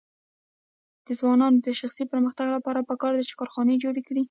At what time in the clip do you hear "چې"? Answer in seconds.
3.29-3.37